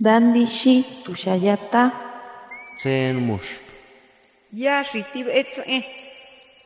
Dandishi 0.00 0.84
tushayata. 1.04 1.92
Tsen 2.76 3.16
mush. 3.22 3.62
Ya 4.52 4.82
shitib 4.82 5.28
etze. 5.30 5.84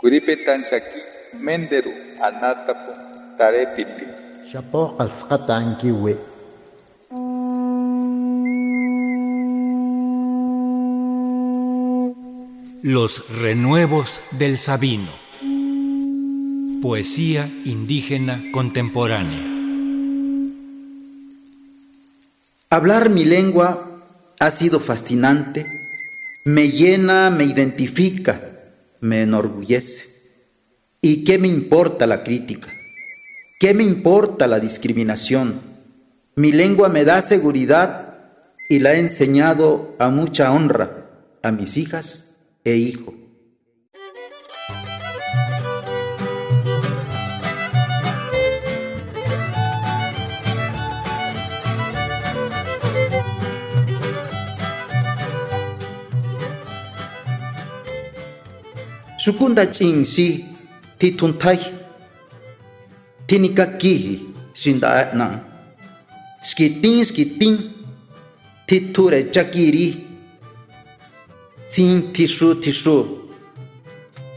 Kuripetan 0.01 0.65
shaki 0.65 1.01
menderu 1.37 1.93
anatapu 2.25 2.93
tarepiti. 3.37 4.07
Shapo 4.51 4.97
alzqata 4.99 5.57
ankiwe. 5.57 6.17
Los 12.83 13.29
renuevos 13.43 14.23
del 14.39 14.57
Sabino. 14.57 15.13
Poesía 16.81 17.47
indígena 17.67 18.41
contemporánea. 18.53 19.58
Hablar 22.71 23.09
mi 23.09 23.25
lengua 23.25 23.99
ha 24.39 24.51
sido 24.51 24.79
fascinante, 24.79 25.65
me 26.45 26.71
llena, 26.71 27.31
me 27.31 27.45
identifica, 27.45 28.43
me 29.01 29.23
enorgullece. 29.23 30.05
¿Y 31.01 31.25
qué 31.25 31.39
me 31.39 31.49
importa 31.49 32.07
la 32.07 32.23
crítica? 32.23 32.69
¿Qué 33.59 33.73
me 33.73 33.85
importa 33.85 34.47
la 34.47 34.61
discriminación? 34.61 35.63
Mi 36.37 36.53
lengua 36.53 36.91
me 36.91 37.07
da 37.07 37.23
seguridad 37.23 38.19
y 38.69 38.81
la 38.81 38.93
he 38.93 38.99
enseñado 38.99 39.97
a 39.99 40.11
mucha 40.11 40.53
honra 40.53 41.09
a 41.43 41.51
mis 41.51 41.79
hijas 41.79 42.37
e 42.65 42.77
hijo. 42.77 43.15
sukunda 59.29 59.67
chinsi 59.67 60.45
ti 60.99 61.13
tuntai 61.13 61.61
tinika 63.27 63.67
kihi 63.81 64.15
sindaatna 64.61 65.27
skitin 66.43 67.05
skitin 67.05 67.57
ti 68.67 68.77
ture 68.93 69.19
chakiri 69.35 69.87
tsin 71.69 72.13
tishu 72.13 72.55
tishu 72.63 72.97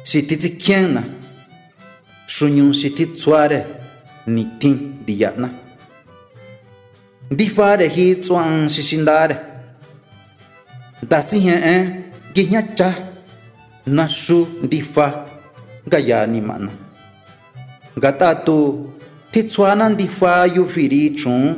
siti 0.03 0.35
tsikiana 0.37 1.03
shunyun 2.27 2.73
siti 2.73 3.05
tsuare 3.15 3.59
nitin 4.27 4.75
diyatna 5.07 5.47
difare 7.37 7.87
hi 7.95 8.05
tsuan 8.19 8.67
sisindare 8.73 9.35
dasi 11.09 11.39
hen 11.45 11.59
en 11.73 11.81
ginya 12.35 12.61
cha. 12.75 13.10
naxú 13.87 14.47
ndifa 14.63 15.25
nkayani'mana 15.87 16.71
ngat'a 17.97 18.35
tu 18.45 18.57
tjitsuana 19.31 19.89
ndifa 19.89 20.45
yufiri 20.55 21.15
chjon 21.17 21.55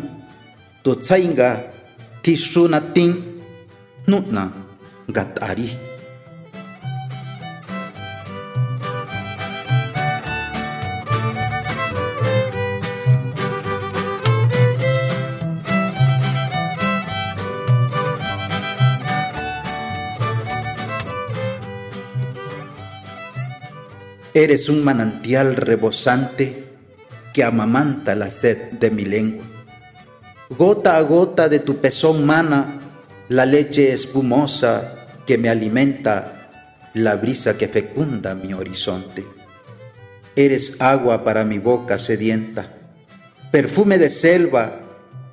tu 0.84 0.96
tsjainga 0.96 1.50
tjixuna 2.24 2.80
tin 2.94 3.12
jnu'na 4.08 4.44
ngat'ari 5.12 5.93
Eres 24.36 24.68
un 24.68 24.84
manantial 24.84 25.56
rebosante 25.56 26.64
que 27.34 27.44
amamanta 27.44 28.16
la 28.16 28.32
sed 28.32 28.72
de 28.72 28.90
mi 28.90 29.06
lengua. 29.06 29.46
Gota 30.50 30.98
a 30.98 31.02
gota 31.02 31.50
de 31.50 31.60
tu 31.60 31.78
pezón 31.78 32.26
mana 32.26 32.80
la 33.30 33.46
leche 33.46 33.94
espumosa 33.94 35.08
que 35.28 35.38
me 35.38 35.50
alimenta, 35.50 36.50
la 36.96 37.16
brisa 37.16 37.60
que 37.60 37.68
fecunda 37.68 38.34
mi 38.34 38.54
horizonte. 38.54 39.24
Eres 40.36 40.82
agua 40.82 41.24
para 41.24 41.46
mi 41.46 41.60
boca 41.60 42.00
sedienta, 42.00 42.74
perfume 43.52 44.00
de 44.00 44.10
selva, 44.10 44.80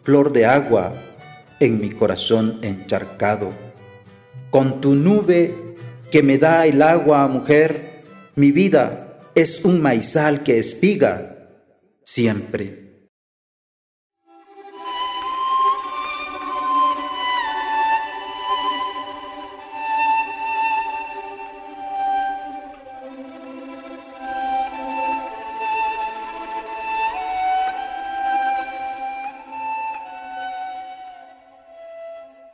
flor 0.05 0.31
de 0.31 0.44
agua 0.44 0.93
en 1.59 1.81
mi 1.81 1.88
corazón 1.88 2.59
encharcado. 2.61 3.53
Con 4.50 4.82
tu 4.82 4.94
nube 4.94 5.55
que 6.11 6.22
me 6.22 6.37
da 6.37 6.67
el 6.67 6.82
agua, 6.82 7.27
mujer, 7.28 7.90
mi 8.41 8.53
vida 8.53 9.19
es 9.34 9.67
un 9.67 9.83
maizal 9.83 10.43
que 10.43 10.59
espiga 10.59 11.37
siempre. 12.03 13.11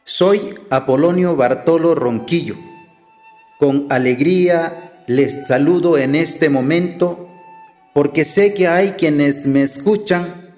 Soy 0.02 0.58
Apolonio 0.70 1.36
Bartolo 1.36 1.94
Ronquillo. 1.94 2.56
Con 3.60 3.86
alegría 3.90 4.85
les 5.06 5.46
saludo 5.46 5.98
en 5.98 6.14
este 6.14 6.48
momento 6.48 7.28
porque 7.94 8.24
sé 8.24 8.54
que 8.54 8.68
hay 8.68 8.92
quienes 8.92 9.46
me 9.46 9.62
escuchan 9.62 10.54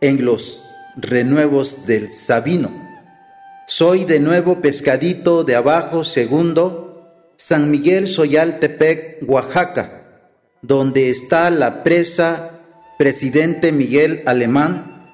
en 0.00 0.24
los 0.24 0.62
renuevos 0.96 1.86
del 1.86 2.12
Sabino. 2.12 2.70
Soy 3.66 4.04
de 4.04 4.20
nuevo 4.20 4.60
pescadito 4.60 5.44
de 5.44 5.54
abajo 5.54 6.04
segundo, 6.04 7.30
San 7.36 7.70
Miguel 7.70 8.06
Soyaltepec, 8.06 9.28
Oaxaca, 9.28 10.02
donde 10.60 11.08
está 11.08 11.50
la 11.50 11.82
presa 11.82 12.60
Presidente 12.98 13.72
Miguel 13.72 14.22
Alemán, 14.26 15.12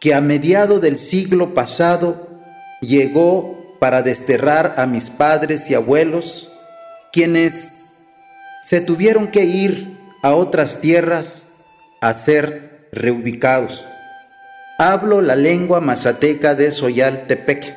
que 0.00 0.14
a 0.14 0.20
mediado 0.20 0.78
del 0.80 0.98
siglo 0.98 1.54
pasado 1.54 2.28
llegó 2.80 3.76
para 3.80 4.02
desterrar 4.02 4.74
a 4.76 4.86
mis 4.86 5.08
padres 5.08 5.70
y 5.70 5.74
abuelos, 5.74 6.52
quienes 7.12 7.77
se 8.62 8.80
tuvieron 8.80 9.28
que 9.28 9.44
ir 9.44 9.96
a 10.22 10.34
otras 10.34 10.80
tierras 10.80 11.54
a 12.00 12.14
ser 12.14 12.88
reubicados. 12.92 13.86
Hablo 14.78 15.22
la 15.22 15.36
lengua 15.36 15.80
mazateca 15.80 16.54
de 16.54 16.70
Soyaltepec, 16.70 17.74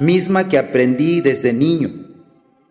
misma 0.00 0.48
que 0.48 0.58
aprendí 0.58 1.20
desde 1.20 1.52
niño, 1.52 2.06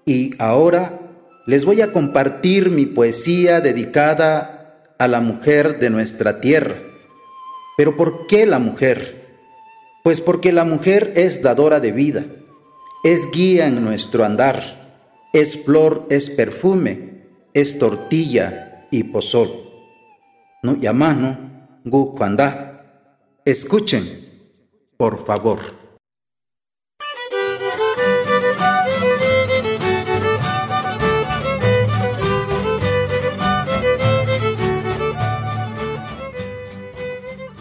y 0.05 0.35
ahora 0.39 0.99
les 1.45 1.65
voy 1.65 1.81
a 1.81 1.91
compartir 1.91 2.69
mi 2.69 2.85
poesía 2.85 3.61
dedicada 3.61 4.93
a 4.99 5.07
la 5.07 5.21
mujer 5.21 5.79
de 5.79 5.89
nuestra 5.89 6.39
tierra. 6.39 6.75
Pero 7.77 7.95
¿por 7.95 8.27
qué 8.27 8.45
la 8.45 8.59
mujer? 8.59 9.25
Pues 10.03 10.21
porque 10.21 10.51
la 10.51 10.65
mujer 10.65 11.13
es 11.15 11.41
dadora 11.41 11.79
de 11.79 11.91
vida, 11.91 12.25
es 13.03 13.29
guía 13.31 13.67
en 13.67 13.83
nuestro 13.83 14.23
andar, 14.23 14.61
es 15.33 15.63
flor, 15.63 16.05
es 16.09 16.29
perfume, 16.29 17.16
es 17.61 17.79
tortilla 17.79 18.85
y 18.91 19.03
pozol. 19.03 19.49
No 20.61 20.75
llamano, 20.75 21.37
gu. 21.83 22.15
Escuchen, 23.43 24.05
por 24.95 25.25
favor. 25.25 25.59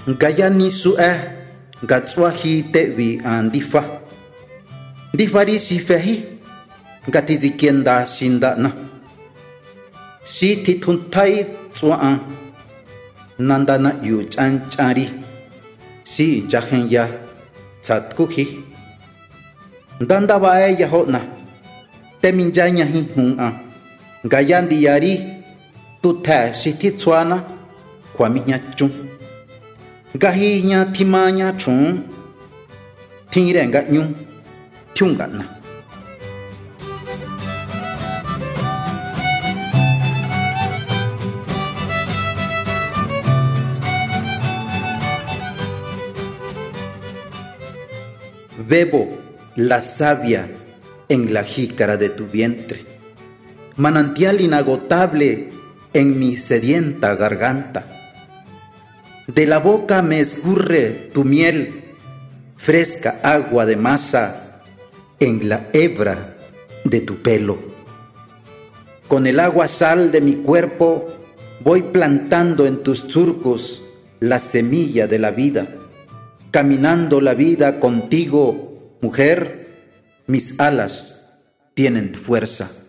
Gayani 0.06 0.70
su 0.70 0.94
eh 0.98 1.18
gatswahi 1.82 2.62
tewi 2.72 3.20
andifa 3.24 4.00
difari 5.12 5.58
sifehi 5.58 6.38
gatizi 7.08 7.50
kienda 7.58 8.06
si 10.26 10.48
ti 10.64 10.72
thunthai 10.82 11.46
chua 11.76 12.18
nandana 13.38 13.90
yu 14.02 14.16
chan 14.34 14.52
chari. 14.72 15.06
Si 16.04 16.26
jahen 16.50 16.82
ya 16.90 17.04
chatku 17.82 18.24
hi. 18.34 18.44
Danda 20.08 20.36
bae 20.38 20.74
ya 20.80 20.86
hotna 20.92 21.20
temin 22.20 22.50
janya 22.56 22.84
hi 22.92 23.00
hun 23.14 23.30
a. 23.38 23.48
Gayan 24.32 24.64
diari 24.70 25.12
tu 26.02 26.10
tha 26.24 26.38
si 26.52 26.70
ti 26.80 26.90
chuana 27.00 27.38
kwami 28.14 28.40
nya 28.46 28.58
chung. 28.76 28.94
Gahi 30.22 30.62
nya 30.68 30.78
thimanya 30.94 31.48
chung 31.58 32.02
thingirenga 33.30 33.80
nyung 33.92 34.14
thyungana 34.94 35.44
Bebo 48.68 49.16
la 49.54 49.80
savia 49.80 50.48
en 51.08 51.32
la 51.32 51.44
jícara 51.44 51.96
de 51.96 52.08
tu 52.08 52.26
vientre, 52.26 52.80
manantial 53.76 54.40
inagotable 54.40 55.52
en 55.92 56.18
mi 56.18 56.36
sedienta 56.36 57.14
garganta. 57.14 57.86
De 59.28 59.46
la 59.46 59.60
boca 59.60 60.02
me 60.02 60.18
escurre 60.18 61.10
tu 61.14 61.22
miel, 61.22 61.84
fresca 62.56 63.20
agua 63.22 63.66
de 63.66 63.76
masa 63.76 64.62
en 65.20 65.48
la 65.48 65.68
hebra 65.72 66.36
de 66.82 67.00
tu 67.02 67.22
pelo. 67.22 67.58
Con 69.06 69.28
el 69.28 69.38
agua 69.38 69.68
sal 69.68 70.10
de 70.10 70.20
mi 70.20 70.34
cuerpo 70.34 71.08
voy 71.62 71.82
plantando 71.82 72.66
en 72.66 72.82
tus 72.82 72.98
surcos 72.98 73.82
la 74.18 74.40
semilla 74.40 75.06
de 75.06 75.20
la 75.20 75.30
vida, 75.30 75.68
caminando 76.56 77.20
la 77.20 77.34
vida 77.34 77.80
contigo, 77.80 78.96
mujer, 79.02 80.24
mis 80.26 80.58
alas 80.58 81.34
tienen 81.74 82.14
fuerza. 82.14 82.85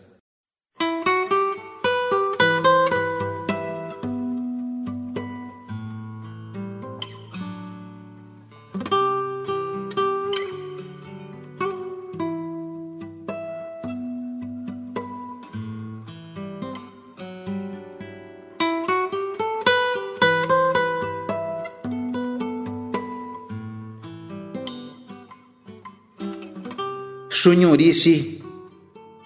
xuñuri 27.48 27.90
xi 28.02 28.16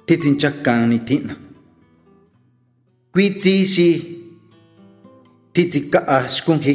titsinchakani 0.06 0.98
tihna 1.08 1.34
kuitsi 3.14 3.54
xi 3.74 3.88
titsika'a 5.54 6.18
xkunji 6.36 6.74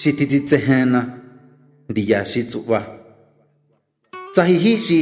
xi 0.00 0.10
titsitsejena 0.18 1.00
ndiya 1.90 2.20
xi 2.30 2.40
tsu'va 2.50 2.80
tsajiji 4.32 4.74
xi 4.86 5.00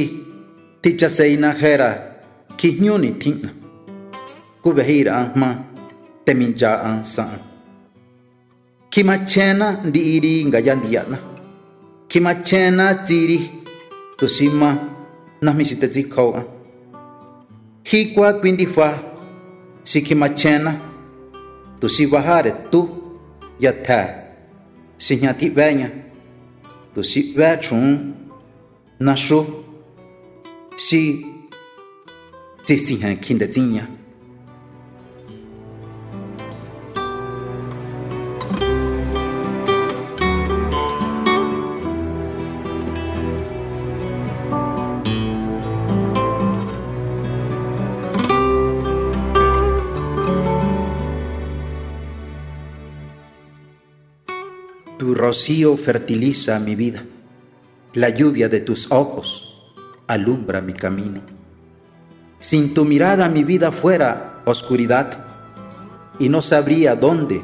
tichaseina 0.81 1.49
jera 1.59 1.89
kijñuni 2.59 3.11
tjina 3.21 3.49
kuveji'ira 4.63 5.13
jma 5.33 5.49
temincha'a 6.25 6.91
sa'an 7.15 7.41
kjimachjenna 8.91 9.67
ndi'iri 9.87 10.33
ngaya 10.47 10.73
ndiya'na 10.79 11.17
kjimachjenna 12.09 12.85
tsiri 13.07 13.64
tusima 14.17 14.69
nahmisitetzikhou'a 15.41 16.41
jikua 17.91 18.33
kuindifua 18.33 18.89
sikjimachena 19.83 20.71
tusivajare 21.79 22.51
tu 22.71 22.81
yatjaa 23.59 24.07
sijñatji'béña 25.05 25.87
tusi'bé 26.93 27.47
xun 27.63 28.15
naxú 28.99 29.39
xi 30.85 31.01
tsisijña 32.65 33.09
kjindetsiña 33.23 33.83
rocío 55.25 55.75
fertiliza 55.75 56.59
mi 56.59 56.75
vida, 56.75 57.03
la 57.95 58.09
lluvia 58.09 58.47
de 58.47 58.59
tus 58.59 58.91
ojos 58.91 59.73
alumbra 60.05 60.61
mi 60.61 60.73
camino. 60.73 61.21
Sin 62.39 62.75
tu 62.75 62.85
mirada 62.85 63.27
mi 63.27 63.43
vida 63.43 63.71
fuera 63.71 64.43
oscuridad 64.45 65.25
y 66.19 66.29
no 66.29 66.43
sabría 66.43 66.95
dónde 66.95 67.41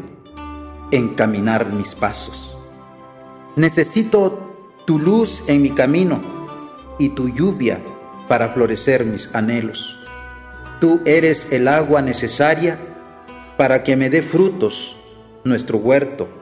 encaminar 0.91 1.73
mis 1.73 1.95
pasos. 1.95 2.55
Necesito 3.55 4.77
tu 4.85 4.99
luz 4.99 5.49
en 5.49 5.63
mi 5.63 5.71
camino 5.71 6.21
y 6.99 7.09
tu 7.09 7.29
lluvia 7.29 7.79
para 8.27 8.49
florecer 8.49 9.05
mis 9.05 9.33
anhelos. 9.33 9.97
Tú 10.79 11.01
eres 11.05 11.51
el 11.51 11.67
agua 11.67 12.03
necesaria 12.03 12.77
para 13.57 13.83
que 13.83 13.95
me 13.95 14.11
dé 14.11 14.21
frutos 14.21 14.95
nuestro 15.43 15.79
huerto 15.79 16.40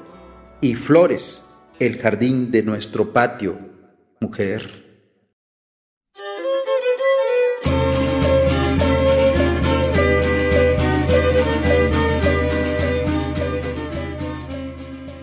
y 0.62 0.76
flores 0.76 1.46
el 1.80 1.98
jardín 1.98 2.52
de 2.52 2.64
nuestro 2.64 3.14
patio, 3.14 3.58
mujer. 4.20 4.88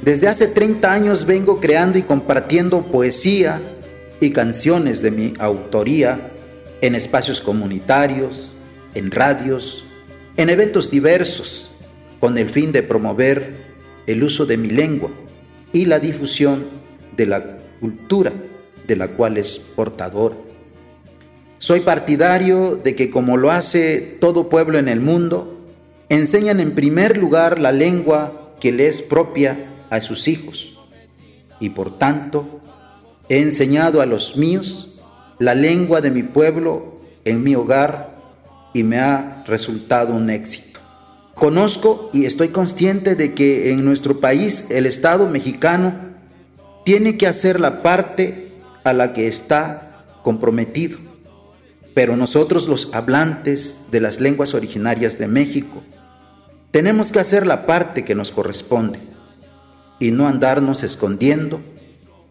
Desde 0.02 0.28
hace 0.28 0.46
30 0.46 0.92
años 0.92 1.26
vengo 1.26 1.60
creando 1.60 1.98
y 1.98 2.02
compartiendo 2.02 2.82
poesía 2.84 3.60
y 4.20 4.30
canciones 4.30 5.02
de 5.02 5.10
mi 5.10 5.34
autoría 5.38 6.30
en 6.80 6.94
espacios 6.94 7.40
comunitarios, 7.40 8.52
en 8.94 9.10
radios, 9.10 9.84
en 10.36 10.48
eventos 10.48 10.90
diversos, 10.90 11.70
con 12.20 12.38
el 12.38 12.48
fin 12.48 12.70
de 12.72 12.82
promover 12.82 13.66
el 14.06 14.22
uso 14.22 14.46
de 14.46 14.56
mi 14.56 14.68
lengua 14.70 15.10
y 15.72 15.86
la 15.86 15.98
difusión 15.98 16.66
de 17.16 17.26
la 17.26 17.58
cultura 17.80 18.32
de 18.86 18.96
la 18.96 19.08
cual 19.08 19.36
es 19.36 19.58
portador. 19.58 20.36
Soy 21.58 21.80
partidario 21.80 22.76
de 22.76 22.94
que 22.94 23.10
como 23.10 23.36
lo 23.36 23.50
hace 23.50 24.18
todo 24.20 24.48
pueblo 24.48 24.78
en 24.78 24.88
el 24.88 25.00
mundo, 25.00 25.60
enseñan 26.08 26.60
en 26.60 26.74
primer 26.74 27.16
lugar 27.16 27.58
la 27.58 27.72
lengua 27.72 28.52
que 28.60 28.72
le 28.72 28.88
es 28.88 29.02
propia 29.02 29.66
a 29.90 30.00
sus 30.00 30.28
hijos. 30.28 30.78
Y 31.60 31.70
por 31.70 31.98
tanto, 31.98 32.60
he 33.28 33.40
enseñado 33.40 34.00
a 34.00 34.06
los 34.06 34.36
míos 34.36 34.94
la 35.38 35.54
lengua 35.54 36.00
de 36.00 36.10
mi 36.10 36.22
pueblo 36.22 37.00
en 37.24 37.42
mi 37.42 37.54
hogar 37.54 38.16
y 38.72 38.82
me 38.82 38.98
ha 38.98 39.42
resultado 39.46 40.14
un 40.14 40.30
éxito. 40.30 40.75
Conozco 41.36 42.08
y 42.14 42.24
estoy 42.24 42.48
consciente 42.48 43.14
de 43.14 43.34
que 43.34 43.70
en 43.70 43.84
nuestro 43.84 44.20
país 44.20 44.68
el 44.70 44.86
Estado 44.86 45.28
mexicano 45.28 45.94
tiene 46.86 47.18
que 47.18 47.26
hacer 47.26 47.60
la 47.60 47.82
parte 47.82 48.52
a 48.84 48.94
la 48.94 49.12
que 49.12 49.26
está 49.26 50.06
comprometido. 50.22 50.98
Pero 51.92 52.16
nosotros 52.16 52.68
los 52.68 52.94
hablantes 52.94 53.80
de 53.90 54.00
las 54.00 54.18
lenguas 54.18 54.54
originarias 54.54 55.18
de 55.18 55.28
México 55.28 55.82
tenemos 56.70 57.12
que 57.12 57.20
hacer 57.20 57.46
la 57.46 57.66
parte 57.66 58.02
que 58.02 58.14
nos 58.14 58.30
corresponde 58.30 58.98
y 59.98 60.12
no 60.12 60.26
andarnos 60.28 60.82
escondiendo 60.84 61.60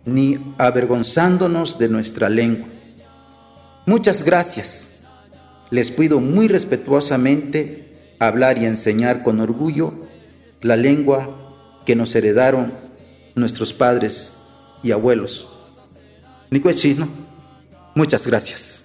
ni 0.04 0.56
avergonzándonos 0.58 1.78
de 1.78 1.90
nuestra 1.90 2.28
lengua. 2.28 2.68
Muchas 3.86 4.24
gracias. 4.24 4.94
Les 5.70 5.92
pido 5.92 6.20
muy 6.20 6.48
respetuosamente 6.48 7.85
hablar 8.20 8.58
y 8.58 8.66
enseñar 8.66 9.24
con 9.24 9.40
orgullo 9.40 9.94
la 10.62 10.78
lengua 10.78 11.84
que 11.86 11.96
nos 11.96 12.16
heredaron 12.16 12.74
nuestros 13.36 13.74
padres 13.74 14.38
y 14.84 14.92
abuelos. 14.92 15.50
Nicuechino, 16.50 17.08
muchas 17.94 18.26
gracias. 18.26 18.85